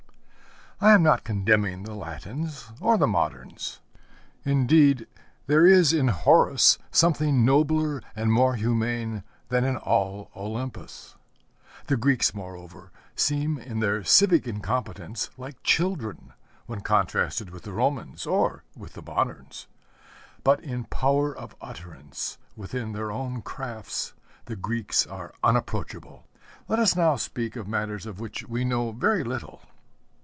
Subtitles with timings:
[0.83, 3.81] I am not condemning the Latins, or the moderns.
[4.43, 5.05] Indeed,
[5.45, 11.13] there is in Horace something nobler and more humane than in all Olympus.
[11.85, 16.33] The Greeks, moreover, seem in their civic incompetence like children,
[16.65, 19.67] when contrasted with the Romans or with the moderns.
[20.43, 24.13] But in power of utterance, within their own crafts,
[24.45, 26.27] the Greeks are unapproachable.
[26.67, 29.61] Let us now speak of matters of which we know very little.